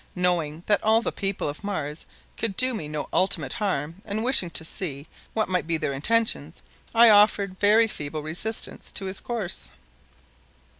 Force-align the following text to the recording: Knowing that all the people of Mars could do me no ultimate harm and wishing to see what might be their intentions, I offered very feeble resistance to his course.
Knowing 0.15 0.63
that 0.65 0.81
all 0.83 0.99
the 1.03 1.11
people 1.11 1.47
of 1.47 1.63
Mars 1.63 2.07
could 2.35 2.57
do 2.57 2.73
me 2.73 2.87
no 2.87 3.07
ultimate 3.13 3.53
harm 3.53 4.01
and 4.03 4.23
wishing 4.23 4.49
to 4.49 4.65
see 4.65 5.05
what 5.35 5.47
might 5.47 5.67
be 5.67 5.77
their 5.77 5.93
intentions, 5.93 6.63
I 6.95 7.11
offered 7.11 7.59
very 7.59 7.87
feeble 7.87 8.23
resistance 8.23 8.91
to 8.93 9.05
his 9.05 9.19
course. 9.19 9.69